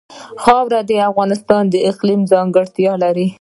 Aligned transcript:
خاوره 0.43 0.79
د 0.89 0.91
افغانستان 1.09 1.63
د 1.69 1.75
اقلیم 1.89 2.21
ځانګړتیا 2.31 2.93
ده. 3.01 3.25